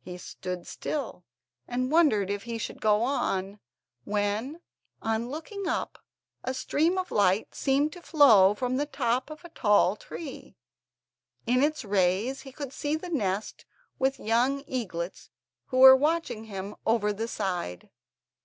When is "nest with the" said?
13.08-14.24